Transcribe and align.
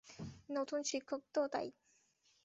নতুন 0.49 0.79
শিক্ষক 0.83 1.21
তো, 1.33 1.41
তাই। 1.47 1.67